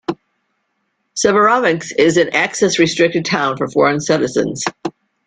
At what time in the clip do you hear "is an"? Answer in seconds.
1.95-2.29